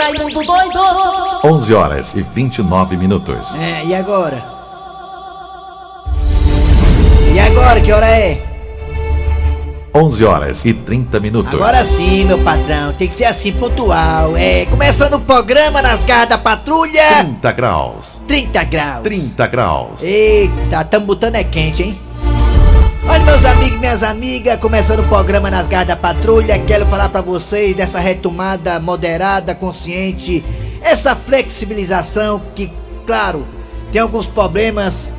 [0.00, 0.80] Raimundo doido!
[1.44, 3.54] 11 horas e 29 minutos.
[3.54, 4.42] É, e agora?
[7.34, 8.42] E agora, que hora é?
[9.94, 11.52] 11 horas e 30 minutos.
[11.52, 14.34] Agora sim, meu patrão, tem que ser assim, pontual.
[14.38, 17.22] É, começando o programa nas garras da patrulha.
[17.24, 18.22] 30 graus.
[18.26, 19.02] 30 graus.
[19.02, 20.02] 30 graus.
[20.02, 22.00] Eita, tamo botando é quente, hein?
[23.08, 27.08] Olha, meus amigos e minhas amigas, começando o programa nas garras da patrulha, quero falar
[27.08, 30.44] pra vocês dessa retomada moderada, consciente,
[30.82, 32.70] essa flexibilização que,
[33.06, 33.46] claro,
[33.90, 35.12] tem alguns problemas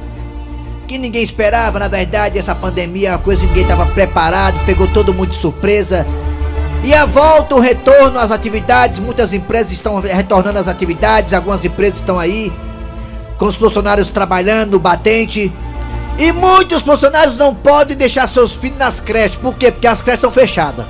[0.88, 4.88] que ninguém esperava, na verdade, essa pandemia é uma coisa que ninguém estava preparado, pegou
[4.88, 6.06] todo mundo de surpresa.
[6.84, 11.98] E a volta, o retorno às atividades, muitas empresas estão retornando às atividades, algumas empresas
[11.98, 12.52] estão aí
[13.38, 15.52] com os funcionários trabalhando, batente.
[16.22, 19.38] E muitos funcionários não podem deixar seus filhos nas creches.
[19.38, 19.72] Por quê?
[19.72, 20.86] Porque as creches estão fechadas.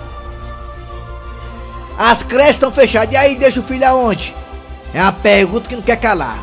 [1.98, 3.14] As creches estão fechadas.
[3.14, 4.36] E aí deixa o filho aonde?
[4.94, 6.38] É uma pergunta que não quer calar.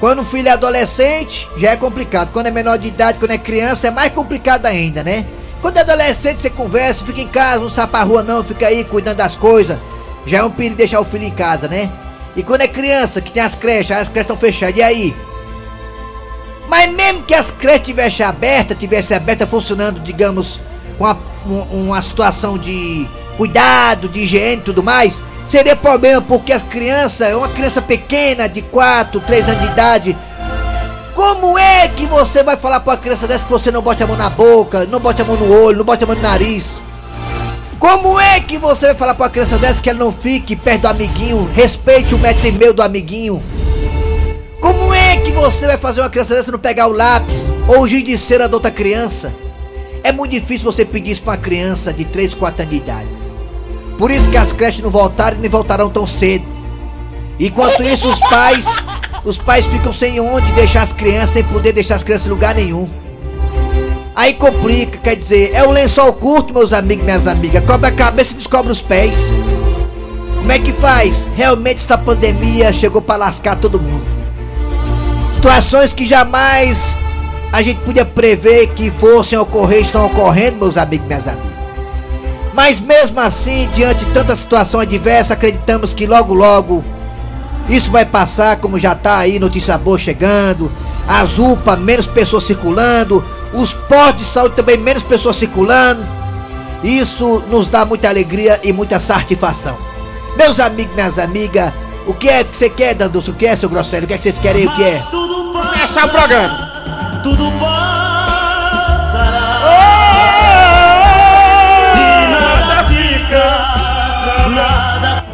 [0.00, 2.30] Quando o filho é adolescente, já é complicado.
[2.30, 5.24] Quando é menor de idade, quando é criança, é mais complicado ainda, né?
[5.62, 8.84] Quando é adolescente, você conversa, fica em casa, não sai pra rua não, fica aí
[8.84, 9.78] cuidando das coisas.
[10.26, 11.90] Já é um perigo deixar o filho em casa, né?
[12.36, 15.31] E quando é criança, que tem as creches, as creches estão fechadas, e aí?
[16.72, 20.58] Mas mesmo que as creches tivessem abertas, tivesse aberta funcionando, digamos,
[20.96, 21.18] com uma,
[21.70, 23.06] uma situação de
[23.36, 28.62] cuidado, de higiene e tudo mais, seria problema porque as crianças, uma criança pequena de
[28.62, 30.16] 4, 3 anos de idade,
[31.14, 34.06] como é que você vai falar para uma criança dessa que você não bote a
[34.06, 36.80] mão na boca, não bote a mão no olho, não bote a mão no nariz?
[37.78, 40.82] Como é que você vai falar para uma criança dessa que ela não fique perto
[40.82, 43.42] do amiguinho, respeite o metro e meio do amiguinho?
[44.62, 47.88] Como é que você vai fazer uma criança dessa não pegar o lápis ou o
[47.88, 49.34] giz de cera da outra criança?
[50.04, 53.08] É muito difícil você pedir isso para uma criança de 3, 4 anos de idade.
[53.98, 56.44] Por isso que as creches não voltaram e nem voltarão tão cedo.
[57.40, 58.66] Enquanto isso, os pais,
[59.24, 62.54] os pais ficam sem onde deixar as crianças, sem poder deixar as crianças em lugar
[62.54, 62.88] nenhum.
[64.14, 67.64] Aí complica, quer dizer, é o lençol curto, meus amigos minhas amigas.
[67.64, 69.18] Cobre a cabeça e descobre os pés.
[70.36, 71.26] Como é que faz?
[71.34, 74.21] Realmente essa pandemia chegou para lascar todo mundo.
[75.42, 76.96] Situações que jamais
[77.52, 81.52] a gente podia prever que fossem ocorrer estão ocorrendo, meus amigos e minhas amigas.
[82.54, 86.84] Mas mesmo assim, diante de tanta situação adversa, acreditamos que logo logo
[87.68, 90.70] isso vai passar, como já tá aí, notícia boa chegando,
[91.08, 96.04] as UPA, menos pessoas circulando, os postos de saúde também, menos pessoas circulando.
[96.84, 99.76] Isso nos dá muita alegria e muita satisfação.
[100.36, 101.72] Meus amigos, minhas amigas,
[102.06, 103.28] o que é que você quer, Dandus?
[103.28, 104.04] O que é, seu Grosselho?
[104.04, 104.66] O que é que vocês querem?
[104.66, 104.98] O que é?
[105.10, 106.72] Começar o programa.
[107.22, 108.82] Tudo passará.
[111.96, 113.44] E nada fica,
[114.50, 115.24] nada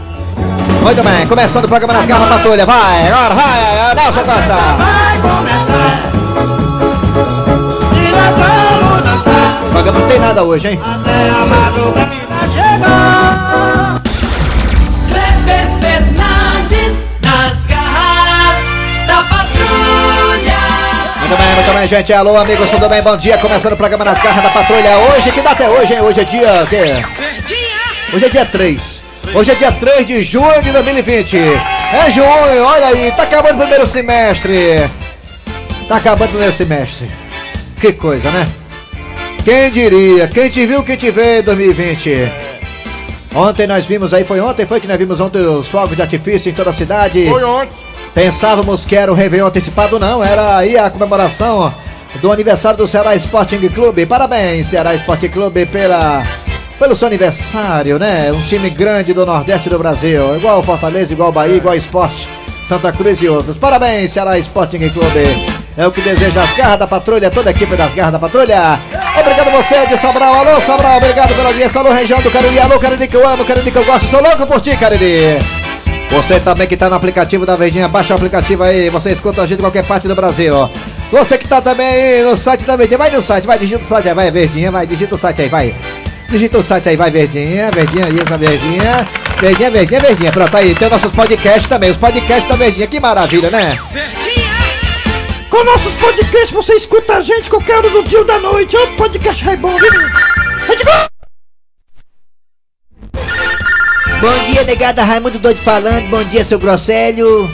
[0.83, 2.67] Muito bem, começando o programa nas garras da patrulha.
[2.67, 4.55] Vai, agora vai, Nelson Costa.
[4.77, 6.13] vai começar.
[7.95, 10.81] E nós vamos dançar O programa não tem nada hoje, hein?
[10.83, 12.18] até a madrugada
[21.29, 22.11] Muito bem, muito bem, gente.
[22.11, 23.03] Alô, amigos, tudo bem?
[23.03, 23.37] Bom dia.
[23.37, 24.97] Começando o programa nas garras da patrulha.
[24.97, 26.01] Hoje, que data é hoje, hein?
[26.01, 26.63] Hoje é dia.
[26.63, 26.85] o quê?
[28.15, 29.03] Hoje é dia 3.
[29.35, 31.37] Hoje é dia 3 de junho de 2020.
[31.37, 34.89] É junho, olha aí, tá acabando o primeiro semestre.
[35.87, 37.11] Tá acabando o primeiro semestre.
[37.79, 38.49] Que coisa, né?
[39.45, 40.29] Quem diria?
[40.29, 42.33] Quem te viu, quem te vê em 2020?
[43.35, 46.51] Ontem nós vimos aí, foi ontem, foi que nós vimos ontem os fogos de artifício
[46.51, 47.27] em toda a cidade.
[47.29, 47.88] Foi ontem.
[48.15, 50.23] Pensávamos que era um Réveillon antecipado, não.
[50.23, 51.71] Era aí a comemoração ó,
[52.21, 54.07] do aniversário do Ceará Sporting Clube.
[54.07, 56.25] Parabéns, Ceará Sporting Clube, pela,
[56.79, 58.33] pelo seu aniversário, né?
[58.33, 60.37] Um time grande do Nordeste do Brasil.
[60.37, 62.29] Igual o Fortaleza, igual o Bahia, igual o Esporte,
[62.67, 63.57] Santa Cruz e outros.
[63.57, 65.59] Parabéns, Ceará Sporting Clube.
[65.77, 68.81] É o que deseja as garras da patrulha, toda a equipe das garras da patrulha.
[69.21, 70.35] Obrigado você de Sobral.
[70.35, 71.81] Alô, Sobral, obrigado pela audiência.
[71.81, 72.59] Alô, região do Cariri.
[72.59, 74.09] Alô, Cariri que eu amo, Cariri que eu gosto.
[74.09, 75.39] Sou louco por ti, Cariri.
[76.11, 79.47] Você também que tá no aplicativo da Verdinha, baixa o aplicativo aí, você escuta a
[79.47, 80.55] gente em qualquer parte do Brasil.
[80.55, 80.69] ó.
[81.11, 83.87] Você que tá também aí no site da Verdinha, vai no site, vai, digita o
[83.87, 85.75] site aí, vai, Verdinha, vai, digita o site aí, vai.
[86.29, 89.09] Digita o site aí, vai, Verdinha, Verdinha, isso, Verdinha.
[89.41, 90.33] Verdinha, Verdinha, Verdinha.
[90.33, 93.79] Pronto, aí, tem nossos podcasts também, os podcasts da Verdinha, que maravilha, né?
[95.49, 98.77] Com nossos podcasts você escuta a gente qualquer hora do dia ou da noite.
[98.77, 99.91] Outro podcast é bom, viu?
[104.21, 107.49] Bom dia, negada Raimundo Doido falando, bom dia, seu Grosselho.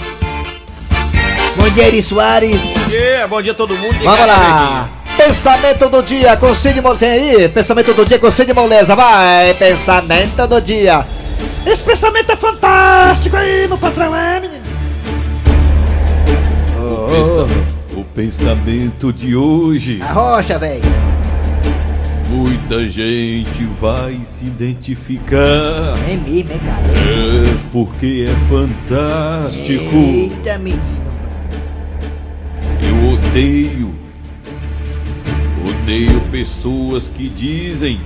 [1.57, 2.61] Bom dia, Eri Soares.
[2.61, 3.97] Bom dia, bom dia a todo mundo.
[4.03, 4.89] Vamos lá!
[5.17, 7.49] Pensamento do dia com Cid Mo- Tem aí?
[7.49, 8.97] Pensamento do dia com Cid Moleza.
[8.97, 9.55] Vai!
[9.55, 11.07] Pensamento do dia.
[11.67, 14.65] Esse pensamento é fantástico aí no patrão, é, menino?
[16.77, 20.83] O, pensa- o pensamento de hoje, A rocha, velho.
[22.29, 25.95] Muita gente vai se identificar.
[26.09, 26.87] É mesmo, é, cara?
[26.87, 29.95] É porque é fantástico.
[29.95, 31.05] Eita, menino.
[32.83, 33.95] Eu odeio.
[35.67, 38.01] Odeio pessoas que dizem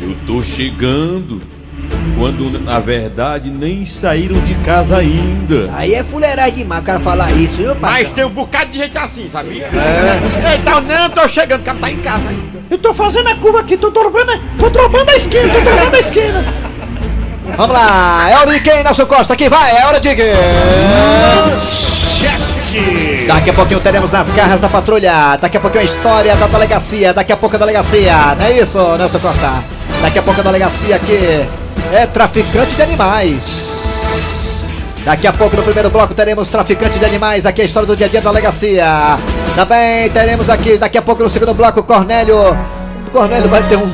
[0.00, 1.40] eu tô chegando
[2.16, 5.68] quando na verdade nem saíram de casa ainda.
[5.74, 8.02] Aí é fuleiragem demais o cara falar isso, viu, pai?
[8.02, 9.66] Mas tem um bocado de gente assim, sabia?
[9.66, 10.54] É.
[10.56, 12.64] Então, não, tô chegando, o cara tá em casa ainda.
[12.70, 15.98] Eu tô fazendo a curva aqui, tô dobrando, tô dobrando a esquina, tô dobrando a
[15.98, 16.54] esquina.
[17.56, 19.34] Vamos lá, é hora de quem, Nelson Costa?
[19.34, 20.34] Aqui vai, é hora de quem?
[23.26, 25.36] Daqui a pouquinho teremos nas garras da patrulha.
[25.36, 27.14] Daqui a pouquinho a história da delegacia.
[27.14, 28.34] Daqui a pouco a delegacia.
[28.36, 29.62] Não é isso, Nelson Costa?
[30.02, 31.46] Daqui a pouco a delegacia aqui
[31.92, 34.64] é traficante de animais.
[35.04, 37.44] Daqui a pouco no primeiro bloco teremos traficante de animais.
[37.44, 39.18] Aqui é a história do dia a dia da delegacia.
[39.54, 42.56] Também teremos aqui, daqui a pouco no segundo bloco, Cornélio.
[43.12, 43.90] Cornélio vai ter um.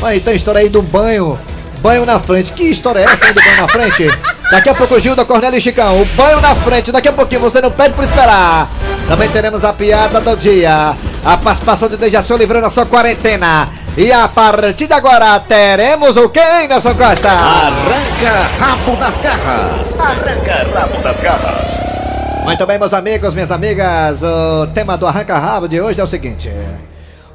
[0.00, 1.38] Vai ter uma história aí um banho.
[1.80, 2.52] Banho na frente.
[2.52, 4.08] Que história é essa aí do banho na frente?
[4.50, 6.00] Daqui a pouco Gilda, Cornélio e Chicão.
[6.00, 6.90] O banho na frente.
[6.90, 8.70] Daqui a pouquinho você não pede por esperar.
[9.06, 10.96] Também teremos a piada do dia.
[11.24, 13.68] A participação de Dejaci Oliveira na sua quarentena.
[13.94, 17.28] E a partir de agora teremos o quem, Nelson Costa?
[17.28, 20.00] Arranca rabo das garras.
[20.00, 21.80] Arranca rabo das garras.
[22.42, 24.22] Muito bem, meus amigos, minhas amigas.
[24.22, 26.50] O tema do Arranca Rabo de hoje é o seguinte: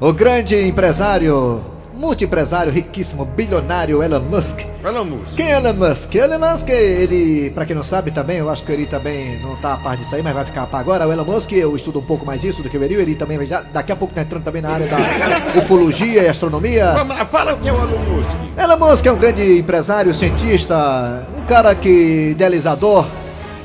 [0.00, 1.64] O grande empresário,
[1.98, 4.60] multi-empresário, riquíssimo, bilionário Elon Musk.
[4.84, 5.36] A música.
[5.36, 6.14] Quem é Elon Musk?
[6.14, 9.74] Elon Musk, ele, pra quem não sabe também, eu acho que ele também não tá
[9.74, 11.06] a par disso aí, mas vai ficar a par agora.
[11.06, 13.44] O Elon Musk, eu estudo um pouco mais disso do que o Eri, ele também
[13.46, 14.96] já, daqui a pouco tá entrando também na área da
[15.58, 16.94] ufologia e astronomia.
[17.30, 18.28] Fala o que é o Elon Musk.
[18.56, 23.06] Elon Musk é um grande empresário, cientista, um cara que idealizador,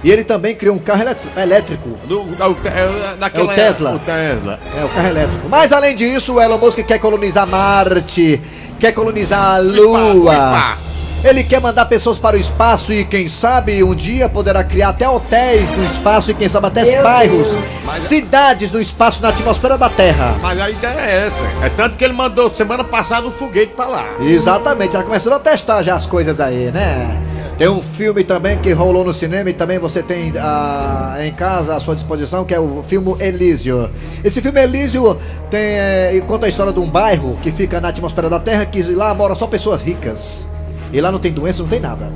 [0.04, 1.04] e ele também criou um carro
[1.38, 1.90] elétrico.
[2.06, 3.96] Do, do, é, É o Tesla.
[3.96, 4.60] O Tesla.
[4.78, 5.50] É, o carro elétrico.
[5.50, 8.42] Mas além disso, o Elon Musk quer colonizar Marte,
[8.80, 10.34] quer colonizar a Lua.
[10.34, 10.93] espaço.
[11.24, 15.08] Ele quer mandar pessoas para o espaço e quem sabe um dia poderá criar até
[15.08, 17.48] hotéis no espaço e quem sabe até bairros,
[17.94, 20.36] cidades no espaço na atmosfera da Terra.
[20.42, 21.66] Mas a ideia é essa.
[21.66, 24.06] É tanto que ele mandou semana passada um foguete pra lá.
[24.20, 27.18] Exatamente, já começando a testar já as coisas aí, né?
[27.58, 31.76] Tem um filme também que rolou no cinema e também você tem ah, em casa
[31.76, 33.90] à sua disposição, que é o filme Elísio.
[34.26, 35.18] Esse filme Elísio
[35.50, 38.82] tem, eh, conta a história de um bairro que fica na atmosfera da Terra, que
[38.82, 40.48] lá moram só pessoas ricas.
[40.94, 42.14] E lá não tem doença, não tem nada.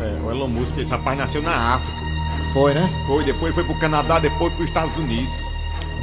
[0.00, 2.00] É, o Elon Musk, esse rapaz nasceu na África.
[2.52, 2.90] Foi, né?
[3.06, 5.30] Foi, depois foi pro Canadá, depois pros Estados Unidos.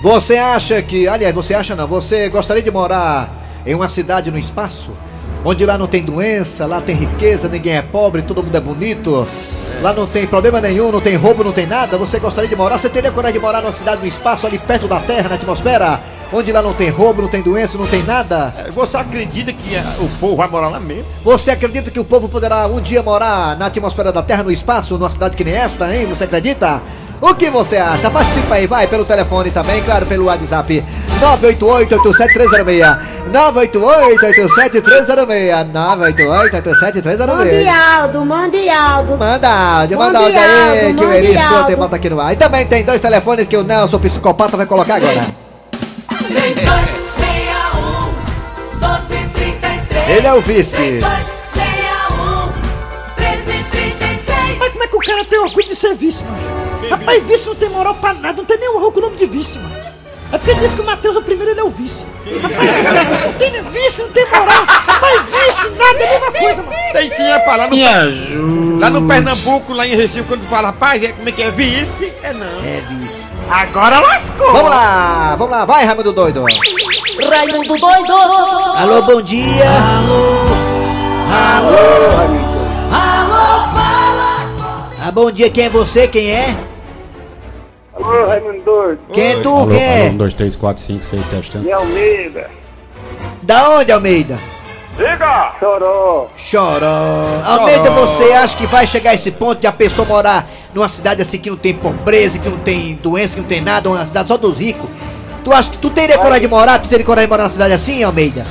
[0.02, 3.30] Você acha que, aliás, você acha não, você gostaria de morar
[3.66, 4.92] em uma cidade no espaço?
[5.44, 9.28] Onde lá não tem doença, lá tem riqueza, ninguém é pobre, todo mundo é bonito.
[9.82, 11.98] Lá não tem problema nenhum, não tem roubo, não tem nada.
[11.98, 12.78] Você gostaria de morar?
[12.78, 16.02] Você teria coragem de morar numa cidade no espaço, ali perto da Terra, na atmosfera?
[16.32, 18.54] Onde lá não tem roubo, não tem doença, não tem nada?
[18.58, 21.06] É, Você acredita que é, o povo vai morar lá mesmo?
[21.24, 24.98] Você acredita que o povo poderá um dia morar na atmosfera da Terra, no espaço,
[24.98, 26.06] numa cidade que nem esta, hein?
[26.06, 26.82] Você acredita?
[27.20, 28.12] O que você acha?
[28.12, 30.84] Participa aí, vai, pelo telefone também, claro, pelo WhatsApp.
[31.20, 33.00] 988-87306.
[33.32, 35.72] 988-87306.
[35.74, 37.36] 988-87306.
[37.36, 39.18] Mundialdo, Mundialdo.
[39.18, 42.34] Manda áudio, manda áudio aí, que o Eri escuta e bota aqui no ar.
[42.34, 45.47] E também tem dois telefones que o Nelson, psicopata, vai colocar agora.
[46.38, 48.14] 3261
[48.80, 50.78] 1233 Ele é o vice.
[50.78, 52.54] 3261
[53.18, 56.58] 1333 Mas como é que o cara tem orgulho de ser vice, macho?
[56.90, 59.88] Rapaz, vice não tem moral pra nada, não tem nem o nome de vice, mano.
[60.32, 62.06] É porque diz que o Matheus é o primeiro, ele é o vice.
[62.42, 64.66] Rapaz, não tem vice, não tem moral.
[64.66, 66.78] Rapaz, vice, nada, é a mesma coisa, mano.
[66.94, 71.04] Tem sim, é pra lá no, lá no Pernambuco, lá em Recife, quando fala, rapaz,
[71.04, 71.52] é, como é que é?
[71.52, 72.14] Vice?
[72.24, 72.60] É não.
[72.60, 73.27] É vice.
[73.50, 74.52] Agora lascou.
[74.54, 76.44] Vamos lá, vamos lá, vai, Raimundo Doido.
[76.44, 78.14] Raimundo doido
[78.78, 79.66] Alô, bom dia.
[79.70, 80.46] Alô,
[83.74, 84.50] fala
[85.02, 86.08] Ah, bom dia, quem é você?
[86.08, 86.56] Quem é?
[87.96, 89.50] Alô, Raimundo Doido, Quem é tu?
[89.56, 90.02] Alô, Quem é?
[90.04, 91.64] alô, um, dois, três, quatro, cinco, seis, testando.
[91.64, 92.50] de Almeida,
[93.44, 94.38] Da onde, Almeida?
[94.98, 95.54] Diga!
[95.60, 97.42] Choró, Choró.
[97.46, 101.22] Almeida, você acha que vai chegar a esse ponto de a pessoa morar numa cidade
[101.22, 104.28] assim que não tem pobreza, que não tem doença, que não tem nada, uma cidade
[104.28, 104.90] só dos ricos?
[105.44, 106.80] Tu acha que tu teria coragem de morar?
[106.80, 108.46] Tu teria coragem de morar numa cidade assim, Almeida?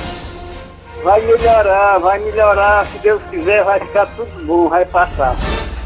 [1.03, 5.35] vai melhorar, vai melhorar, se Deus quiser vai ficar tudo bom, vai passar.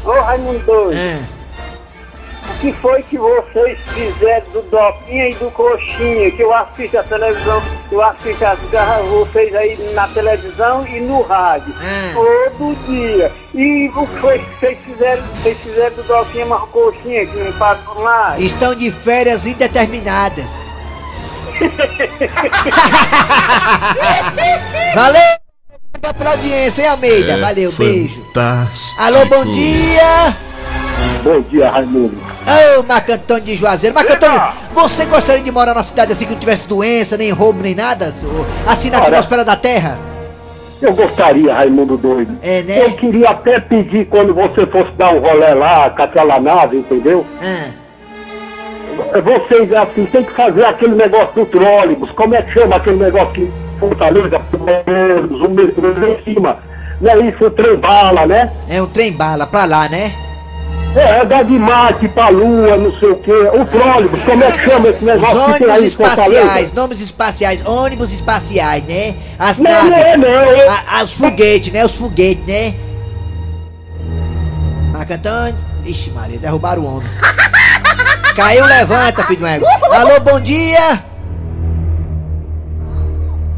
[0.04, 1.18] Ô Raimundo Doido, É.
[2.48, 6.30] o que foi que vocês fizeram do Doquinha e do Coxinha?
[6.30, 11.22] Que eu assisto a televisão, eu assisto as garras vocês aí na televisão e no
[11.22, 11.74] rádio.
[11.80, 12.12] Ah.
[12.14, 13.32] Todo dia.
[13.54, 15.22] E o que foi que vocês fizeram?
[15.36, 18.34] Vocês fizeram do Doquinha e do Coxinha que não passam lá?
[18.38, 20.72] Estão de férias indeterminadas.
[24.94, 25.22] Valeu
[26.18, 27.40] pela audiência, hein, Almeida?
[27.40, 28.24] Valeu, beijo.
[28.98, 30.36] Alô, bom dia!
[31.22, 32.16] Bom dia, Raimundo.
[32.78, 33.94] Ô, Marco Antônio de Juazeiro.
[33.94, 34.40] Marco Antônio,
[34.74, 38.12] você gostaria de morar numa cidade assim que não tivesse doença, nem roubo, nem nada?
[38.66, 39.06] Assim na Olha.
[39.08, 39.98] atmosfera da Terra?
[40.80, 42.36] Eu gostaria, Raimundo doido.
[42.42, 42.84] É, né?
[42.84, 47.24] Eu queria até pedir quando você fosse dar um rolê lá com aquela nave, entendeu?
[47.40, 47.70] Ah,
[49.20, 52.10] Vocês, assim, tem que fazer aquele negócio do trólebus.
[52.12, 56.58] Como é que chama aquele negócio que Fortaleza, o metrô em cima?
[57.00, 58.52] Não é isso, o trem bala, né?
[58.68, 60.12] é um trem bala pra lá, né?
[60.94, 63.32] É, é da de Marte pra Lua, não sei o quê.
[63.32, 66.72] O trólebus, como é que chama esse Os negócio que tem aí ônibus em espaciais,
[66.72, 69.14] nomes espaciais, ônibus espaciais, né?
[69.38, 70.28] As Não, não naves, é não.
[70.28, 71.84] é- a- a- os foguetes, né?
[71.86, 72.74] Os foguetes, né?
[74.92, 75.56] Marco Antônio,
[75.86, 77.08] ixi Maria, derrubaram o homem.
[78.36, 79.64] Caiu, levanta, filho do ego.
[79.90, 81.02] Alô, bom dia!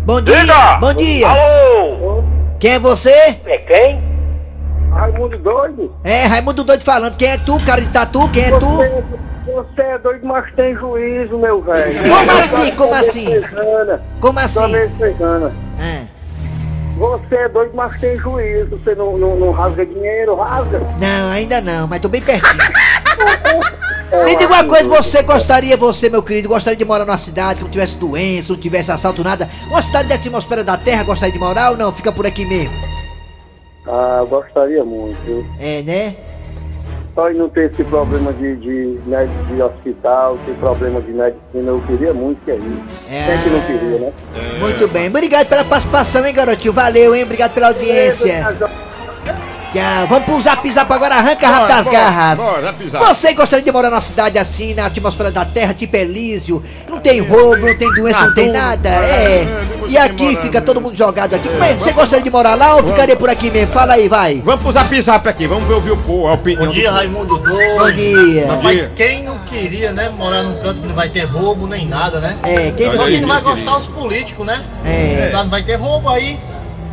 [0.05, 0.77] Bom dia!
[0.81, 1.29] Bom dia!
[1.29, 2.23] Alô?
[2.61, 3.11] Quem é você?
[3.47, 4.14] É quem?
[4.95, 5.93] Raimundo doido?
[6.05, 7.17] É, Raimundo Doido falando.
[7.17, 8.29] Quem é tu, cara de tatu?
[8.31, 8.67] Quem é tu?
[8.67, 9.05] Você,
[9.47, 12.09] você é doido, mas tem juízo, meu velho.
[12.09, 12.71] Como assim?
[12.77, 13.31] Como assim?
[14.21, 14.75] Como assim?
[15.79, 16.07] Ah,
[16.97, 18.79] Você é doido, mas tem juízo.
[18.79, 20.81] Você não, não, não rasga dinheiro, rasga.
[21.01, 22.55] não, ainda não, mas tô bem pertinho.
[24.25, 27.65] Me diga uma coisa, você gostaria, você, meu querido, gostaria de morar numa cidade que
[27.65, 29.49] não tivesse doença, não tivesse assalto, nada?
[29.69, 31.91] Uma cidade da atmosfera da Terra, gostaria de morar ou não?
[31.91, 32.73] Fica por aqui mesmo.
[33.87, 35.47] Ah, gostaria muito.
[35.61, 36.17] É, né?
[37.15, 41.81] Só não ter esse problema de, de, né, de hospital, ter problema de medicina, eu
[41.87, 42.83] queria muito que é isso.
[43.09, 43.27] É.
[43.27, 44.13] Quem que não queria, né?
[44.59, 45.09] Muito bem.
[45.09, 46.73] Obrigado pela participação, hein, garotinho?
[46.73, 47.23] Valeu, hein?
[47.23, 48.57] Obrigado pela audiência.
[50.09, 52.39] Vamos pro zap zap agora, arranca rápido das Bora, garras.
[52.41, 53.05] bora, zap, zap.
[53.07, 56.63] Você gostaria de morar numa cidade assim, na atmosfera da Terra, tipo Elísio?
[56.89, 58.89] Não tem roubo, não tem doença, não tem nada.
[58.89, 59.47] É.
[59.89, 61.49] E aqui fica todo mundo jogado aqui.
[61.49, 61.75] É?
[61.75, 63.73] Você gostaria de morar lá ou ficaria por aqui mesmo?
[63.73, 64.41] Fala aí, vai.
[64.45, 67.39] Vamos pro zap zap aqui, vamos ver o povo, a opinião Bom dia, do Raimundo
[67.39, 67.45] Bom
[67.79, 67.97] Doido.
[67.97, 68.47] dia.
[68.63, 72.21] Mas quem não queria, né, morar num canto que não vai ter roubo nem nada,
[72.21, 72.39] né?
[72.43, 74.65] É, quem Olha não quem não vai gostar os políticos, né?
[74.85, 75.31] É.
[75.33, 76.39] Lá não vai ter roubo aí.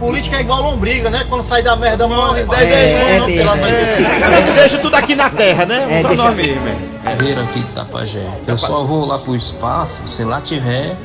[0.01, 1.23] Política é igual lombriga, né?
[1.29, 2.43] Quando sai da merda, morre.
[2.43, 2.59] mano.
[2.59, 5.85] é mesmo, vai ter- É, a gente deixa tudo aqui na terra, né?
[5.87, 6.75] É, deixa- nós mesmo, é.
[7.15, 8.25] Carreira aqui de Tapajé.
[8.47, 10.95] Eu só vou lá pro espaço se lá tiver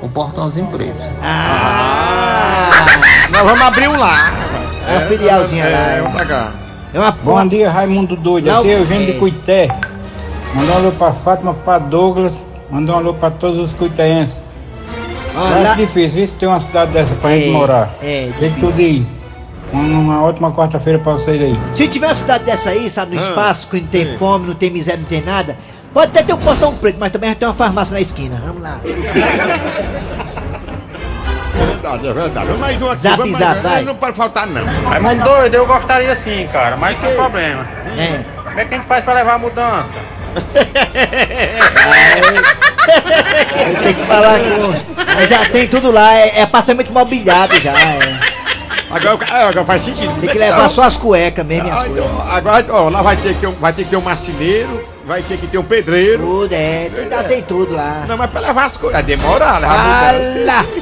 [0.00, 1.04] o portãozinho preto.
[1.20, 2.70] Ah!
[3.30, 4.32] Nós vamos abrir um lá.
[4.88, 6.02] É uma filialzinha É, lá.
[6.02, 6.52] vamos pra cá.
[6.92, 8.50] É uma Bom dia, Raimundo Doido.
[8.52, 9.12] Aqui é Eugênio é.
[9.12, 9.68] de Cuité.
[10.54, 12.46] Mandou um alô pra Fátima, pra Douglas.
[12.70, 14.40] Mandou um alô pra todos os cuiteenses.
[15.34, 15.74] É lá.
[15.74, 16.26] difícil?
[16.28, 17.90] Se tem uma cidade dessa pra É, gente morar.
[18.02, 19.06] é, Tem tudo aí.
[19.72, 21.58] Uma, uma ótima quarta-feira pra vocês aí.
[21.74, 24.16] Se tiver uma cidade dessa aí, sabe, no Ah, espaço, que não tem sim.
[24.18, 25.56] fome, não tem miséria, não tem nada,
[25.92, 28.40] pode até ter um portão preto, mas também vai ter uma farmácia na esquina.
[28.46, 28.78] Vamos lá.
[31.54, 32.52] É verdade, é verdade.
[32.58, 33.00] Mais um aqui.
[33.00, 33.82] Zap, vamos zap, vai.
[33.82, 34.64] Não pode faltar, não.
[34.88, 37.66] Raimundo Doido, eu gostaria sim, cara, mas tem problema.
[37.98, 38.24] É.
[38.44, 39.94] Como é que a gente faz pra levar a mudança?
[43.66, 44.94] Eu tenho que falar com.
[45.14, 47.72] Mas já tem tudo lá, é, é apartamento mobiliado já.
[47.72, 48.34] é.
[48.90, 50.20] Agora, é, agora faz sentido.
[50.20, 51.68] Tem que levar só as cuecas mesmo.
[51.72, 54.00] Ah, então, agora, ó, lá vai ter, que ter um, vai ter que ter um
[54.00, 56.22] marceneiro, vai ter que ter um pedreiro.
[56.24, 58.04] Tudo, é, já tem tudo lá.
[58.06, 59.00] Não, mas pra levar as coisas.
[59.00, 60.44] É demorar, levar a mudança.
[60.44, 60.64] lá!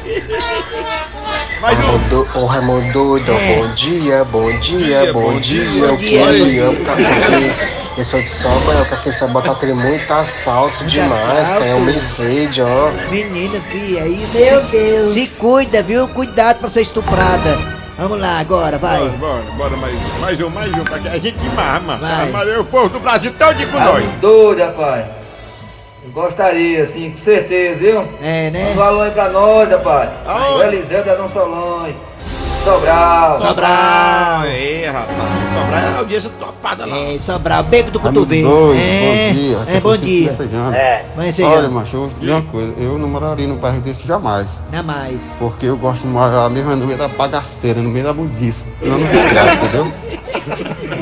[1.62, 1.82] Mais um.
[1.82, 3.54] Raimundo, ô Raimundo doido, É.
[3.56, 5.64] bom dia, bom dia, dia, bom bom dia.
[5.64, 5.82] dia.
[5.85, 6.25] Eu Bom dia.
[6.26, 11.63] porque eu sou de Sobra, eu aqui em Sobra tem muito assalto demais, assalto.
[11.63, 12.91] tem homicídio, ó.
[13.11, 14.37] Menina, que é isso?
[14.37, 15.13] Meu Deus.
[15.13, 16.09] Se cuida, viu?
[16.09, 17.59] Cuidado pra ser estuprada.
[17.99, 18.99] Vamos lá, agora, vai.
[19.11, 20.85] Bora, bora, bora, mais um, mais um, mais um.
[20.85, 21.99] pra que A gente mama.
[21.99, 22.31] Vai.
[22.31, 24.05] Mas o povo do Brasil todo com nós.
[24.21, 25.05] Doido, rapaz.
[26.13, 28.05] Gostaria, sim, com certeza, viu?
[28.23, 28.75] É, né?
[28.77, 30.11] Um alô aí pra nós, rapaz.
[30.27, 30.59] Aonde?
[30.59, 31.97] O Eliseu da Dom Solange.
[32.64, 33.40] Sobral.
[33.40, 34.45] Sobral.
[34.47, 35.19] É, rapaz.
[35.52, 36.97] Sobrar é a audiência topada lá.
[36.97, 38.73] É, Sobral, beco do cotovelo.
[38.75, 39.31] é,
[39.76, 40.31] é, bom dia.
[40.75, 41.02] É.
[41.33, 42.73] Você Olha, já, macho, eu vou dizer uma coisa.
[42.78, 44.47] Eu não moraria num bairro desse jamais.
[44.71, 45.19] não é mais.
[45.40, 48.64] Porque eu gosto de morar mesmo no meio da bagaceira, no meio da budiça.
[48.78, 49.92] Senão não tem graça, entendeu?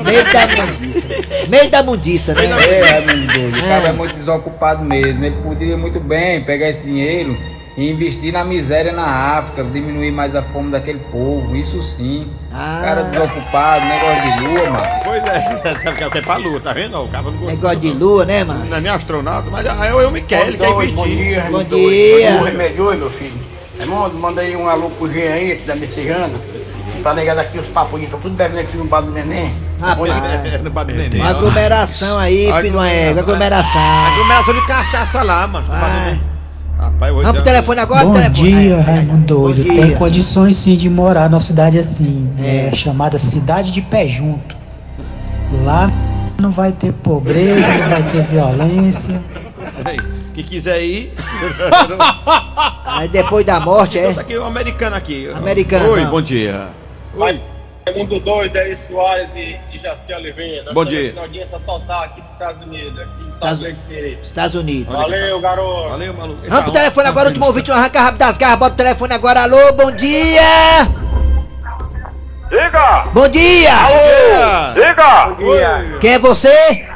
[0.04, 1.06] Meio da mundiça.
[1.48, 2.44] Meio da mundiça, né?
[2.44, 3.56] É, Doido.
[3.56, 3.68] O É.
[3.68, 5.22] cara é muito desocupado mesmo.
[5.24, 7.36] Ele poderia muito bem pegar esse dinheiro
[7.76, 9.06] e investir na miséria na
[9.38, 12.26] África, diminuir mais a fome daquele povo, isso sim.
[12.52, 12.80] Ah.
[12.82, 15.00] Cara desocupado, negócio de lua, mano.
[15.04, 15.40] Pois é,
[15.80, 17.00] sabe que é que é pra lua, tá vendo?
[17.00, 17.46] O cara não gosta.
[17.46, 18.64] Negócio de lua, né, mano?
[18.64, 20.94] Não é nem astronauta, mas é o eu me quero, ele quer investir.
[20.94, 21.46] Bom dia.
[21.50, 23.40] Bom dia, remédio, oi, meu filho.
[23.78, 26.38] Raimundo, manda aí um alô pro Jean aí, da Messejana.
[27.02, 29.50] Pra negar daqui os papos, estão tudo bebendo aqui no bar do neném.
[29.80, 30.12] Rapaz,
[30.62, 31.18] no bar do neném.
[31.18, 33.80] Uma aglomeração aí, filho de uma égua, aglomeração.
[33.80, 35.66] Aglomeração de cachaça lá, mano.
[36.80, 38.52] Rapaz, vou Vamos pro telefone agora, Bom telefone.
[38.52, 39.62] dia, Raimundo Doido.
[39.62, 39.82] dia.
[39.82, 42.74] Tem condições sim de morar numa cidade assim, é.
[42.74, 44.56] chamada Cidade de Pé Junto.
[45.62, 45.90] Lá
[46.40, 49.22] não vai ter pobreza, não vai ter violência.
[49.86, 49.98] Ei,
[50.32, 51.12] Quem quiser ir.
[52.86, 54.14] Aí depois da morte, é?
[54.14, 55.28] Tá aqui o americano aqui.
[55.34, 55.90] Americano.
[55.90, 56.68] Oi, bom dia.
[57.14, 57.40] Oi.
[57.96, 60.64] Mundo doido, é Soares e, e Jaci Oliveira.
[60.64, 61.20] Nós Bom estamos dia.
[61.22, 64.18] audiência total aqui dos Estados Unidos, aqui em Estados- City.
[64.22, 64.94] Estados Unidos.
[64.94, 65.88] Valeu, garoto.
[65.88, 66.40] Valeu, maluco.
[66.46, 69.72] Vamos pro telefone agora, último ouvinte, arranca rápido das garras, bota o telefone agora, alô,
[69.72, 70.86] bom dia!
[72.48, 73.04] Diga!
[73.12, 73.72] Bom dia!
[74.74, 75.98] Diga!
[76.00, 76.86] Quem é você?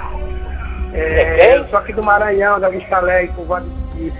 [0.93, 4.12] É, eu sou aqui do Maranhão, da Vista Alegre, com Vale de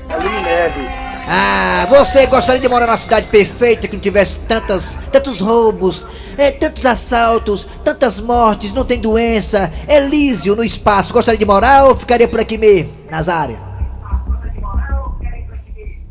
[0.43, 1.14] Neves.
[1.27, 6.51] Ah, você gostaria de morar numa cidade perfeita que não tivesse tantas, tantos roubos, é,
[6.51, 12.29] tantos assaltos, tantas mortes, não tem doença, Elísio no espaço, gostaria de morar ou ficaria
[12.29, 13.59] por aqui mesmo, nas áreas?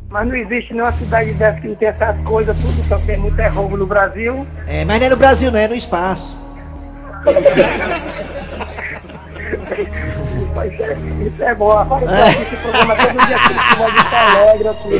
[0.10, 3.40] Mas não existe nenhuma cidade dessa que não tem essas coisas, tudo, só tem muito
[3.40, 4.48] é roubo no Brasil.
[4.68, 6.36] É, mas não é no Brasil, não é no espaço.
[10.56, 11.72] Mas é, isso é bom.
[11.72, 15.00] Eu assisto esse programa todo dia aqui com Vale de Alegre, aqui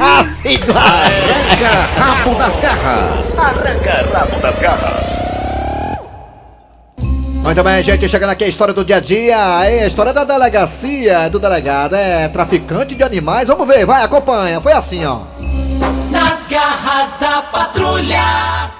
[0.00, 0.74] Ah, filho!
[0.76, 3.38] Arranca rabo das garras.
[3.38, 5.20] Arranca rabo das garras.
[7.42, 10.22] Muito bem, gente, chegando aqui a história do dia a dia, é a história da
[10.22, 15.20] delegacia, do delegado, é traficante de animais, vamos ver, vai, acompanha, foi assim, ó.
[16.10, 18.77] Nas garras da patrulha.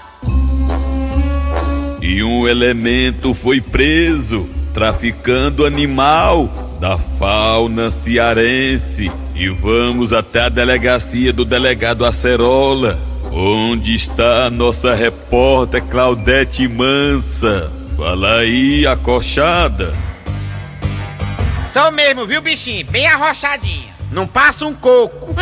[2.09, 6.49] E um elemento foi preso traficando animal
[6.81, 9.13] da fauna cearense.
[9.35, 12.99] E vamos até a delegacia do delegado Acerola,
[13.31, 17.71] onde está a nossa repórter Claudete Mansa.
[17.95, 19.93] Fala aí, acochada.
[21.75, 22.87] Sou mesmo, viu, bichinho?
[22.87, 23.93] Bem arrochadinho.
[24.11, 25.37] Não passa um coco.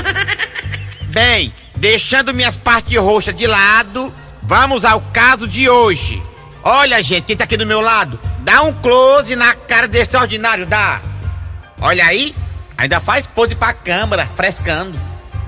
[1.15, 6.21] Bem, deixando minhas partes roxas de lado, vamos ao caso de hoje.
[6.69, 10.67] Olha, gente, quem tá aqui do meu lado, dá um close na cara desse ordinário,
[10.67, 11.01] dá.
[11.81, 12.35] Olha aí,
[12.77, 14.99] ainda faz pose pra câmera, frescando.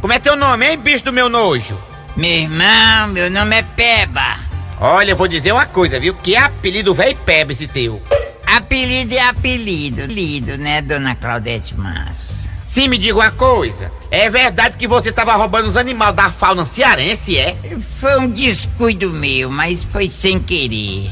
[0.01, 1.77] Como é teu nome, hein, bicho do meu nojo?
[2.17, 4.39] Meu irmão, meu nome é Peba.
[4.81, 6.15] Olha, eu vou dizer uma coisa, viu?
[6.15, 8.01] Que apelido velho Peba esse teu.
[8.47, 10.05] Apelido é apelido.
[10.05, 12.48] Apelido, né, dona Claudete Massa?
[12.79, 13.91] Sim, me diga uma coisa.
[14.09, 17.57] É verdade que você tava roubando os animais da fauna cearense, é?
[17.99, 21.11] Foi um descuido meu, mas foi sem querer.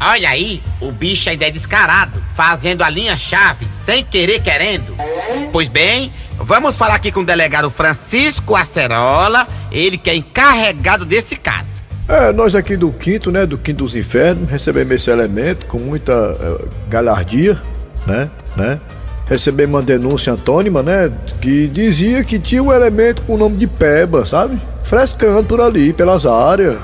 [0.00, 4.96] Olha aí, o bicho ainda é descarado, fazendo a linha-chave, sem querer querendo.
[5.52, 11.36] Pois bem, vamos falar aqui com o delegado Francisco Acerola, ele que é encarregado desse
[11.36, 11.70] caso.
[12.08, 16.12] É, nós aqui do quinto, né, do quinto dos infernos, recebemos esse elemento com muita
[16.12, 17.62] eh, galhardia,
[18.04, 18.80] né, né.
[19.26, 23.66] Recebemos uma denúncia antônima, né, que dizia que tinha um elemento com o nome de
[23.66, 24.60] Peba, sabe?
[24.84, 26.78] Frescando por ali, pelas áreas.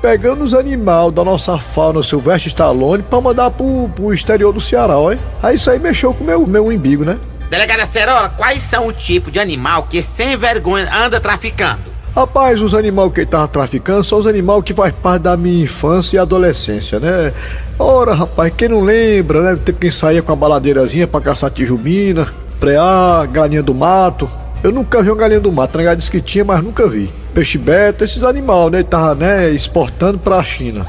[0.00, 4.98] Pegando os animais da nossa fauna Silvestre Stallone pra mandar pro, pro exterior do Ceará,
[4.98, 5.14] ó.
[5.42, 7.18] Aí isso aí mexeu com o meu, meu umbigo, né?
[7.50, 11.89] Delegado Acerola, quais são o tipo de animal que sem vergonha anda traficando?
[12.14, 15.62] Rapaz, os animais que ele tava traficando são os animais que faz parte da minha
[15.62, 17.32] infância e adolescência, né?
[17.78, 19.58] Ora, rapaz, quem não lembra, né?
[19.64, 22.26] Tem quem saía com a baladeirazinha pra caçar tijubina,
[22.58, 24.28] preá, galinha do mato.
[24.62, 25.94] Eu nunca vi uma galinha do mato, né?
[25.94, 27.08] Disse que tinha, mas nunca vi.
[27.32, 28.78] Peixe beta, esses animais, né?
[28.78, 30.84] Ele tava, né, exportando pra China.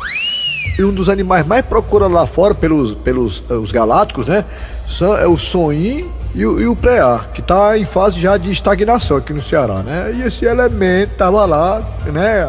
[0.77, 4.43] E um dos animais mais procurados lá fora pelos, pelos eh, os galácticos, né?
[4.89, 8.51] São, é o sonim e o, e o preá, que tá em fase já de
[8.51, 10.13] estagnação aqui no Ceará, né?
[10.13, 12.45] E esse elemento tava lá, né?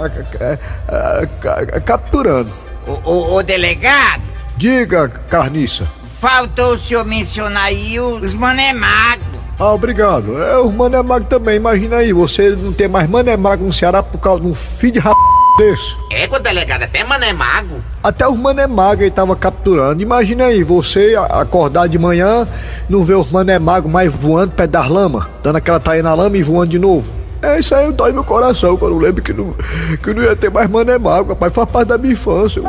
[1.84, 2.50] capturando.
[2.86, 4.22] Ô, ô, ô, delegado,
[4.56, 5.86] Diga, carniça.
[6.20, 9.32] faltou o senhor mencionar aí os mané mago.
[9.58, 10.42] Ah, obrigado.
[10.42, 14.02] É, o Mané Mago também, imagina aí, você não ter mais Mané Mago no Ceará
[14.02, 15.14] por causa de um filho de rap
[15.56, 15.96] desse.
[16.10, 17.82] É, com o delegado, até mané mago.
[18.02, 20.02] Até os mané mago ele tava capturando.
[20.02, 22.46] Imagina aí, você acordar de manhã,
[22.88, 26.36] não ver os mané mago mais voando perto das lama, dando aquela taia na lama
[26.36, 27.10] e voando de novo.
[27.40, 29.54] É isso aí, dói meu coração quando eu lembro que não,
[30.02, 32.62] que não ia ter mais mané mago, rapaz, faz parte da minha infância.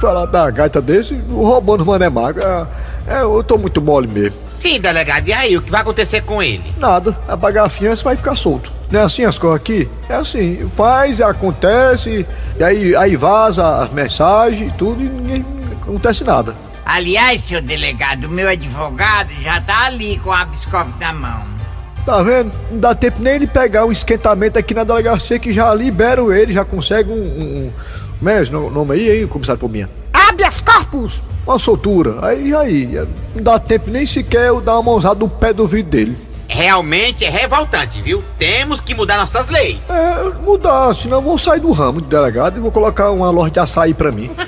[0.00, 2.40] Falar da gaita desse, roubando os mané mago.
[2.40, 2.66] É,
[3.06, 4.36] É, eu tô muito mole mesmo.
[4.58, 6.64] Sim, delegado, e aí, o que vai acontecer com ele?
[6.76, 8.72] Nada, vai pagar a fiança vai ficar solto.
[8.90, 9.88] Não é assim as coisas aqui?
[10.08, 12.24] É assim, faz, acontece,
[12.58, 15.44] e aí, aí vaza as mensagens e tudo e ninguém
[15.82, 16.54] acontece nada.
[16.84, 21.56] Aliás, seu delegado, o meu advogado já tá ali com a biscope na mão.
[22.04, 22.52] Tá vendo?
[22.70, 26.52] Não dá tempo nem de pegar um esquentamento aqui na delegacia que já liberam ele,
[26.52, 27.14] já consegue um.
[27.14, 27.72] um, um
[28.18, 29.90] como é esse nome aí, hein, comissário Pombinha?
[30.12, 31.20] Habeas corpus!
[31.44, 32.24] Uma soltura.
[32.24, 35.90] Aí, aí, não dá tempo nem sequer eu dar uma mãozada no pé do vidro
[35.90, 36.16] dele.
[36.48, 38.22] Realmente é revoltante, viu?
[38.38, 39.78] Temos que mudar nossas leis.
[39.88, 43.50] É, mudar, senão eu vou sair do ramo de delegado e vou colocar uma loja
[43.50, 44.30] de açaí pra mim.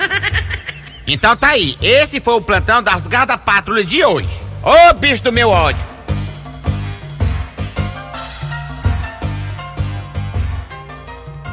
[1.11, 4.29] Então tá aí, esse foi o plantão das garras da patrulha de hoje.
[4.63, 5.81] Ô bicho do meu ódio!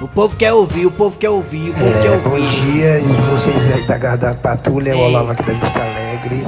[0.02, 2.50] O povo quer ouvir, o povo quer ouvir, o povo quer É, bom ouvir.
[2.74, 6.48] dia, e vocês aí da Garda da Patrulha, é o Olavo aqui da Vista Alegre.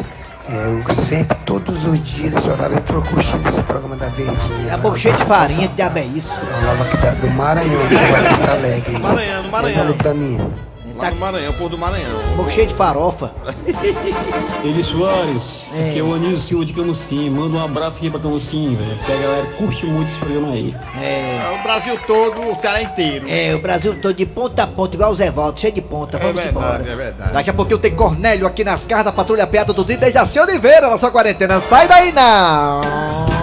[0.49, 4.69] É, eu sempre, todos os dias, nesse horário, eu procuro assistir esse programa da Verdinha.
[4.69, 6.29] É a boca cheia de farinha, que diabo é isso?
[6.31, 8.99] É o aqui da, do Maranhão, que da Vista Alegre.
[8.99, 9.86] Maranhão, do Maranhão.
[9.86, 10.66] Manda pra mim.
[10.97, 12.36] Lá no Maranhão, povo do Maranhão.
[12.36, 13.31] Boca cheia de farofa.
[14.63, 15.89] Eli Soares, É.
[15.89, 17.29] aqui é o Anísio Silva de Camusim.
[17.29, 18.97] Manda um abraço aqui pra Camusim, velho.
[19.05, 20.75] Que a galera curte muito esse programa aí.
[20.99, 21.38] É.
[21.53, 23.25] É o Brasil todo, o Ceará inteiro.
[23.29, 26.17] É, o Brasil todo de ponta a ponta, igual o Zé Valdo, cheio de ponta.
[26.17, 26.91] Vamos verdade, embora.
[26.91, 27.33] é verdade.
[27.33, 30.25] Daqui a pouquinho tem Cornélio aqui nas cartas da Patrulha Piada do Dia, desde a
[30.25, 31.60] Cia Oliveira, na sua quarentena.
[31.60, 33.37] Sai daí não!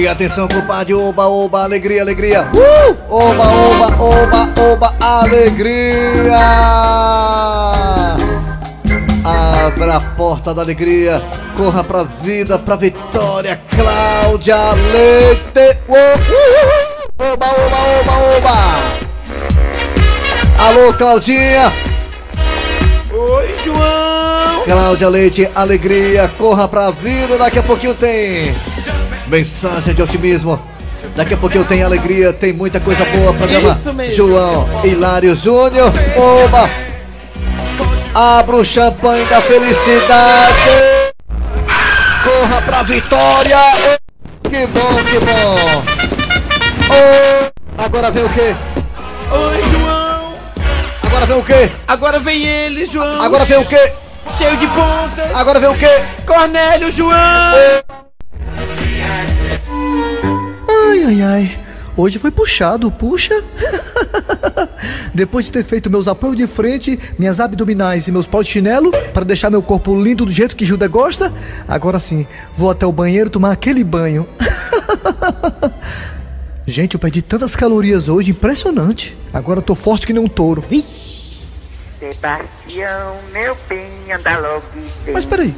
[0.00, 2.48] E atenção, compadre, oba, oba, alegria, alegria.
[2.54, 2.96] Uh!
[3.06, 6.38] Oba, oba, oba, oba, alegria!
[9.22, 11.22] Abra a porta da alegria,
[11.54, 15.78] corra pra vida, pra vitória, Cláudia Leite!
[15.86, 18.56] Uh, Oba, oba, oba, oba!
[20.64, 21.70] Alô, Claudinha!
[23.12, 24.64] Oi, João!
[24.64, 28.54] Cláudia Leite, alegria, corra pra vida, daqui a pouquinho tem
[29.30, 30.60] mensagem de otimismo.
[31.14, 33.32] Daqui a pouquinho tem alegria, tem muita coisa boa.
[33.32, 34.14] Programa mesmo.
[34.14, 35.90] João Hilário Júnior.
[36.16, 36.68] Oba!
[38.12, 40.70] Abra o champanhe da felicidade.
[42.22, 43.56] Corra pra vitória.
[44.42, 45.82] Que bom, que bom.
[46.90, 48.54] Oh, agora vem o quê?
[49.30, 50.34] Oi, João!
[51.06, 51.70] Agora vem o quê?
[51.86, 53.22] Agora vem ele, João!
[53.22, 53.92] Agora vem o quê?
[54.36, 55.36] Cheio de pontas!
[55.36, 56.02] Agora vem o quê?
[56.26, 57.99] Cornélio, João!
[61.00, 61.60] Ai, ai, ai.
[61.96, 63.42] Hoje foi puxado, puxa.
[65.14, 68.90] Depois de ter feito meus apoios de frente, minhas abdominais e meus pau de chinelo,
[69.12, 71.32] para deixar meu corpo lindo do jeito que Gilda gosta,
[71.66, 74.28] agora sim, vou até o banheiro tomar aquele banho.
[76.66, 79.16] Gente, eu perdi tantas calorias hoje, impressionante.
[79.32, 80.62] Agora eu tô forte que nem um touro.
[81.98, 84.64] Sebastião, meu bem, anda logo.
[85.12, 85.54] Mas peraí,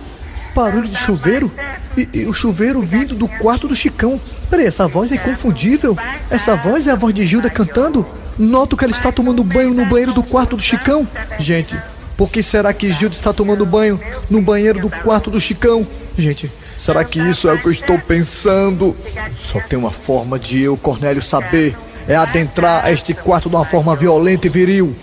[0.55, 1.51] barulho de chuveiro?
[1.97, 4.21] E, e o chuveiro vindo do quarto do Chicão.
[4.49, 5.97] Peraí, essa voz é inconfundível?
[6.31, 8.07] Essa voz é a voz de Gilda cantando?
[8.39, 11.07] Noto que ela está tomando banho no banheiro do quarto do Chicão.
[11.39, 11.77] Gente,
[12.17, 15.87] por que será que Gilda está tomando banho no banheiro do quarto do Chicão?
[16.17, 18.97] Gente, será que isso é o que eu estou pensando?
[19.39, 21.77] Só tem uma forma de eu, Cornélio, saber.
[22.09, 24.97] É adentrar este quarto de uma forma violenta e viril.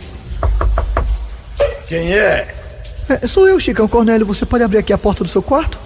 [1.88, 2.59] Quem é?
[3.10, 4.26] É, sou eu, Chicão Cornélio.
[4.28, 5.80] Você pode abrir aqui a porta do seu quarto?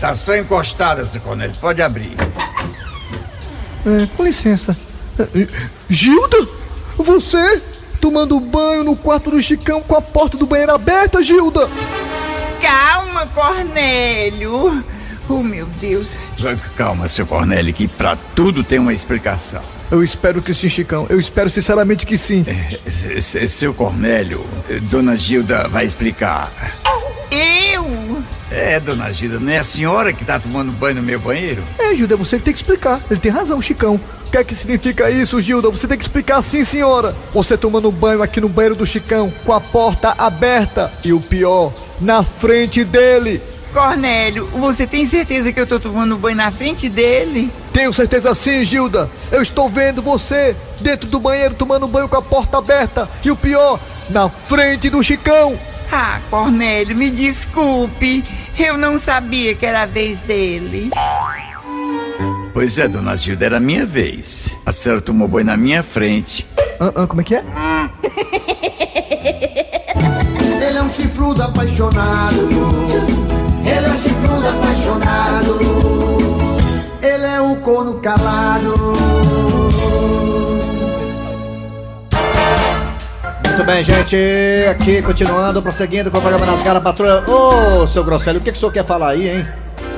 [0.00, 1.56] Tá só encostada, seu Cornélio.
[1.60, 2.12] Pode abrir.
[3.84, 4.76] É, com licença.
[5.18, 5.48] É, é,
[5.90, 6.48] Gilda?
[6.96, 7.60] Você?
[8.00, 11.68] Tomando banho no quarto do Chicão com a porta do banheiro aberta, Gilda?
[12.62, 14.84] Calma, Cornélio.
[15.28, 16.10] Oh, meu Deus.
[16.76, 19.62] Calma, seu Cornélio, que pra tudo tem uma explicação.
[19.90, 21.06] Eu espero que sim, Chicão.
[21.08, 22.44] Eu espero sinceramente que sim.
[22.46, 24.44] É, seu Cornélio,
[24.82, 26.52] Dona Gilda vai explicar.
[27.30, 28.22] Eu?
[28.50, 31.62] É, Dona Gilda, não é a senhora que tá tomando banho no meu banheiro?
[31.78, 33.00] É, Gilda, você que tem que explicar.
[33.10, 33.98] Ele tem razão, Chicão.
[34.26, 35.70] O que é que significa isso, Gilda?
[35.70, 37.16] Você tem que explicar sim, senhora.
[37.32, 40.92] Você tomando banho aqui no banheiro do Chicão, com a porta aberta.
[41.02, 43.40] E o pior, na frente dele.
[43.74, 47.50] Cornélio, você tem certeza que eu tô tomando banho na frente dele?
[47.72, 49.10] Tenho certeza sim, Gilda.
[49.32, 53.08] Eu estou vendo você dentro do banheiro tomando banho com a porta aberta.
[53.24, 55.58] E o pior, na frente do Chicão.
[55.90, 58.22] Ah, Cornélio, me desculpe.
[58.56, 60.92] Eu não sabia que era a vez dele.
[62.52, 64.56] Pois é, Dona Gilda, era a minha vez.
[64.64, 66.46] A senhora tomou banho na minha frente.
[66.78, 67.42] Ah, ah, como é que é?
[70.64, 73.13] Ele é um chifrudo apaixonado.
[73.94, 75.58] É um chifrudo apaixonado.
[77.00, 78.74] Ele é um corno calado.
[83.46, 84.16] Muito bem, gente.
[84.68, 87.22] Aqui, continuando, prosseguindo com o programa Nas Garras Patrulha.
[87.30, 89.46] Ô, seu Grosselio, o que, que o senhor quer falar aí, hein?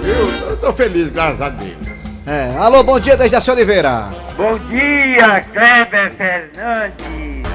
[0.05, 1.79] Eu, eu tô feliz, graças a Deus.
[2.27, 4.11] É, alô, bom dia, desde a Oliveira.
[4.37, 7.46] Bom dia, Kleber Fernandes.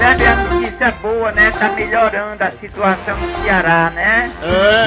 [0.00, 1.50] Kleber, a notícia boa, né?
[1.50, 4.24] Tá melhorando a situação no Ceará, né?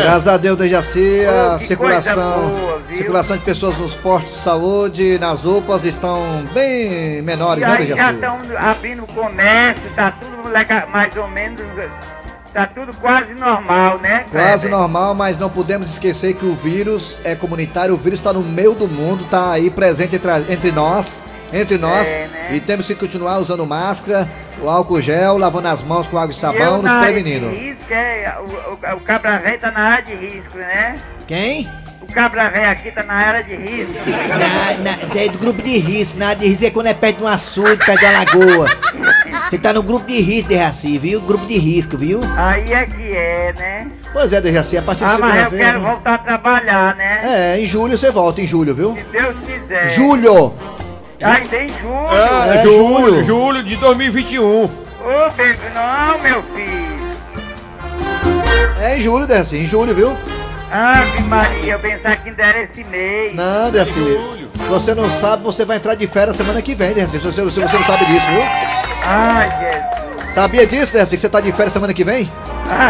[0.01, 5.45] Graças a Deus, Dejaci, a circulação, boa, circulação de pessoas nos postos de saúde, nas
[5.45, 8.15] UPAs estão bem menores, E né, aí já Dejaci?
[8.15, 11.61] estão abrindo comércio, tá tudo legal, mais ou menos,
[12.53, 14.25] tá tudo quase normal, né?
[14.31, 14.79] Quase Kleber?
[14.79, 18.73] normal, mas não podemos esquecer que o vírus é comunitário, o vírus está no meio
[18.75, 22.49] do mundo, tá aí presente entre, entre nós, entre nós, É, né?
[22.55, 24.29] e temos que continuar usando máscara,
[24.61, 27.49] o álcool gel, lavando as mãos com água e E sabão, nos na área prevenindo.
[27.49, 30.95] risco, é, o, o, o cabra velho tá na área de risco, né?
[31.27, 31.69] Quem?
[32.03, 33.93] O cabra velho aqui tá na área de risco.
[34.03, 37.23] Na, na, é do grupo de risco, nada de risco é quando é perto de
[37.23, 38.67] um açude, perto de uma lagoa.
[39.49, 41.21] Você tá no grupo de risco, Dejaci, viu?
[41.21, 42.19] Grupo de risco, viu?
[42.37, 43.91] Aí é que é, né?
[44.11, 45.65] Pois é, Dejaci, a partir de Ah, mas eu segunda-feira.
[45.65, 47.19] quero voltar a trabalhar, né?
[47.55, 48.95] É, em julho você volta, em julho, viu?
[48.97, 49.87] Se Deus quiser.
[49.87, 50.53] Julho!
[51.21, 52.11] Ainda em julho.
[52.11, 53.23] É, É, julho, julho.
[53.23, 54.63] julho de 2021.
[54.65, 54.69] Ô,
[55.35, 57.03] Pedro, não, meu filho.
[58.81, 60.17] É em julho, Dejaci, em julho, viu?
[60.73, 63.35] Ave Maria, eu pensava que ainda era esse mês.
[63.35, 64.17] Não, Dejaci,
[64.67, 67.59] você não sabe, você vai entrar de férias semana que vem, Dejaci, se você, você
[67.61, 68.41] não sabe disso, viu?
[69.05, 70.33] Ai, Jesus.
[70.33, 72.31] Sabia disso, Dejaci, que você tá de férias semana que vem?
[72.69, 72.89] Ah,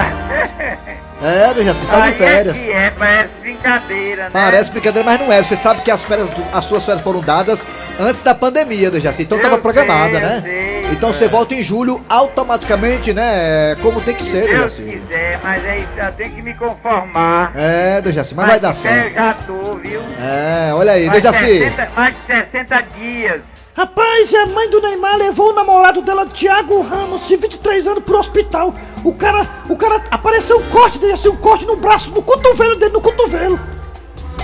[1.22, 2.56] É, Dejaci, você tá de férias.
[2.56, 4.30] É que é, parece brincadeira, né?
[4.32, 5.44] Parece brincadeira, mas não é.
[5.44, 7.66] Você sabe que as férias, as suas férias foram dadas
[8.00, 9.24] antes da pandemia, Dejaci.
[9.24, 10.42] Então Eu tava programada, sei, eu né?
[10.42, 13.76] sei, então você volta em julho automaticamente, né?
[13.82, 15.00] Como tem que ser, Se Deus Dejaci.
[15.00, 17.52] quiser, mas aí eu tenho que me conformar.
[17.56, 19.08] É, Dejaci, mas vai dar certo.
[19.08, 20.02] Eu já tô, viu?
[20.20, 21.60] É, olha aí, Dejaci.
[21.60, 23.42] 60 mais de 60 dias.
[23.76, 28.04] Rapaz, e a mãe do Neymar levou o namorado dela, Thiago Ramos, de 23 anos,
[28.04, 28.74] pro hospital.
[29.04, 32.94] O cara, o cara, apareceu um corte assim, um corte no braço, no cotovelo dele,
[32.94, 33.60] no cotovelo.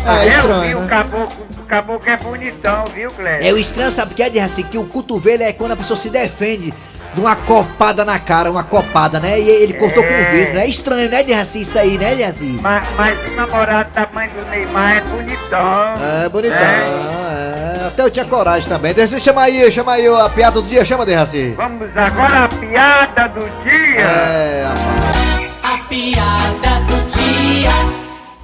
[0.04, 0.86] É eu estranho, vi né?
[0.86, 3.48] o caboclo, caboclo é bonitão, viu, Cléber?
[3.48, 4.64] É o estranho, sabe o que é, Dejaci?
[4.64, 6.74] Que o cotovelo é quando a pessoa se defende
[7.14, 9.40] de uma copada na cara, uma copada, né?
[9.40, 10.64] E ele cortou com o vidro, né?
[10.64, 11.62] É estranho, né, Dejaci?
[11.62, 12.60] Isso aí, né, Dejaci?
[12.62, 15.94] Mas, mas o namorado da mãe do Neymar é bonitão.
[16.26, 16.58] É, bonitão.
[16.58, 18.94] É, até eu tinha coragem também.
[18.94, 21.54] Dejaci, chama aí, chama aí a piada do dia, chama, Dejaci.
[21.56, 24.02] Vamos agora a piada do dia.
[24.02, 25.50] É, rapaz.
[25.64, 27.72] A piada do dia.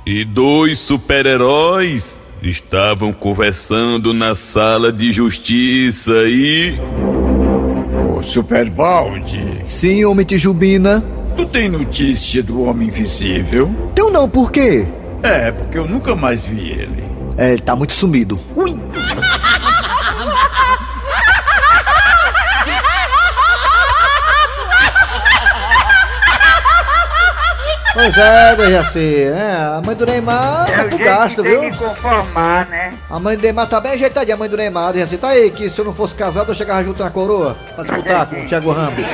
[0.05, 2.15] E dois super-heróis
[2.49, 6.77] estavam conversando na sala de justiça e.
[8.17, 11.03] Ô, Super Balde, Sim, homem Tijubina.
[11.35, 13.69] tu tem notícia do Homem Invisível?
[13.91, 14.87] Então não, por quê?
[15.23, 17.03] É, porque eu nunca mais vi ele.
[17.37, 18.39] É, ele tá muito sumido.
[18.55, 18.71] Ui!
[27.95, 29.55] Pois é, Dejaci, né?
[29.77, 31.71] A mãe do Neymar É tá pro gasto, que tem viu?
[31.71, 32.93] que conformar, né?
[33.09, 35.17] A mãe do Neymar tá bem ajeitadinha, a mãe do Neymar, Dejaci.
[35.17, 38.25] Tá aí, que se eu não fosse casado, eu chegava junto na coroa pra disputar
[38.25, 39.05] com o Thiago Ramos.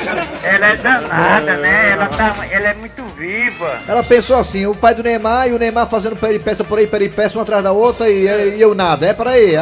[0.44, 1.92] Ela é danada, né?
[1.92, 3.78] Ela, tá, ela é muito viva.
[3.88, 7.38] Ela pensou assim, o pai do Neymar e o Neymar fazendo peripécia por aí, peripécia
[7.38, 8.26] uma atrás da outra e,
[8.58, 9.06] e eu nada.
[9.06, 9.54] É pra aí.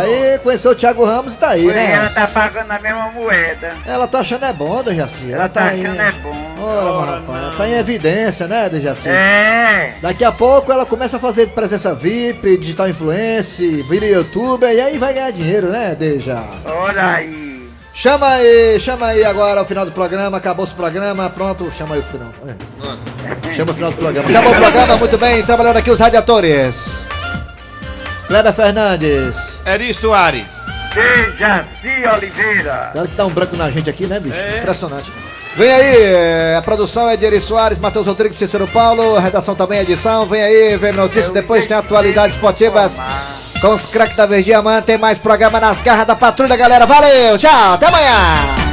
[0.41, 2.11] Conheceu o Thiago Ramos e tá aí, Por aí ela né?
[2.15, 3.73] tá pagando a mesma moeda.
[3.85, 5.33] Ela tá achando é bom, Dejaci.
[5.33, 5.99] Ela tá tá achando em...
[5.99, 6.49] é bom.
[6.61, 9.08] Ora, mas rapaz, ela tá em evidência, né, Dejaci?
[9.11, 9.93] É.
[10.01, 14.97] Daqui a pouco ela começa a fazer presença VIP, digital influencer, vira youtuber e aí
[14.97, 16.43] vai ganhar dinheiro, né, Deja?
[16.65, 17.69] Olha aí.
[17.93, 22.01] Chama aí, chama aí agora o final do programa, acabou o programa, pronto, chama aí
[22.01, 22.31] o final.
[22.47, 23.53] É.
[23.53, 24.29] Chama o final do programa.
[24.29, 27.03] Acabou o programa, muito bem, trabalhando aqui os radiadores.
[28.27, 29.35] Kleber Fernandes.
[29.65, 30.47] Eri Soares.
[30.93, 32.91] Dejaci Oliveira.
[32.93, 34.37] Cara que dá um branco na gente aqui, né, bicho?
[34.59, 35.11] Impressionante.
[35.59, 39.53] Vem aí, eh, a produção é de Eri Soares, Matheus Rodrigues, Cícero Paulo, a redação
[39.53, 40.25] também é edição.
[40.25, 42.97] Vem aí, vem notícias, depois tem atualidades esportivas
[43.59, 44.81] com os craques da Verdinha Mãe.
[44.81, 46.85] Tem mais programa nas garras da patrulha, galera.
[46.85, 48.68] Valeu, tchau, até amanhã.